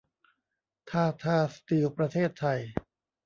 [0.89, 2.59] ทาทา สตีล ประเทศไทย